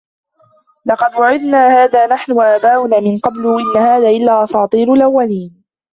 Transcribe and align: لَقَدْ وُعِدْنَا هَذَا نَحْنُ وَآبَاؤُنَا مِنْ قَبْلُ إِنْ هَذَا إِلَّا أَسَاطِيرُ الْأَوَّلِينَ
لَقَدْ 0.85 1.15
وُعِدْنَا 1.15 1.67
هَذَا 1.83 2.07
نَحْنُ 2.07 2.31
وَآبَاؤُنَا 2.31 2.99
مِنْ 2.99 3.17
قَبْلُ 3.17 3.47
إِنْ 3.47 3.81
هَذَا 3.81 4.09
إِلَّا 4.09 4.43
أَسَاطِيرُ 4.43 4.93
الْأَوَّلِينَ 4.93 5.63